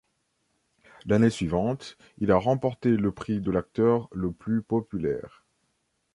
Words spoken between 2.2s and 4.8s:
a remporté le prix de l'Acteur le Plus